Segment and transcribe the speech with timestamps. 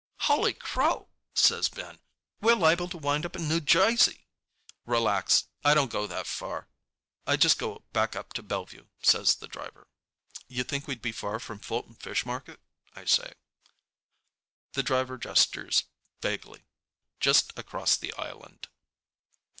[0.21, 1.99] "Holy crow!" says Ben.
[2.41, 4.25] "We're liable to wind up in New Jersey."
[4.87, 5.43] "Relax.
[5.63, 6.67] I don't go that far.
[7.27, 9.87] I just go back up to Bellevue," says the driver.
[10.47, 12.59] "You think we'd be far from Fulton Fish Market?"
[12.95, 13.33] I say.
[14.73, 15.83] The driver gestures
[16.19, 16.65] vaguely.
[17.19, 18.69] "Just across the island."